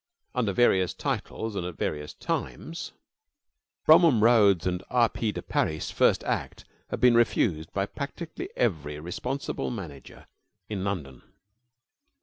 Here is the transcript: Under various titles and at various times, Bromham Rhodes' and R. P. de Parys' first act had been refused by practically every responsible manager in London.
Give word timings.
Under 0.33 0.51
various 0.51 0.95
titles 0.95 1.55
and 1.55 1.63
at 1.63 1.75
various 1.77 2.15
times, 2.15 2.91
Bromham 3.85 4.23
Rhodes' 4.23 4.65
and 4.65 4.81
R. 4.89 5.07
P. 5.07 5.31
de 5.31 5.43
Parys' 5.43 5.91
first 5.91 6.23
act 6.23 6.65
had 6.89 6.99
been 6.99 7.13
refused 7.13 7.71
by 7.71 7.85
practically 7.85 8.49
every 8.55 8.99
responsible 8.99 9.69
manager 9.69 10.25
in 10.67 10.83
London. 10.83 11.21